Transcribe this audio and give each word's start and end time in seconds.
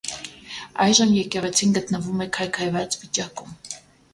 Այժմ 0.85 1.11
եկեղեցին 1.17 1.75
գտնվում 1.77 2.25
է 2.25 2.27
քայքայված 2.39 2.99
վիճակում։ 3.03 3.53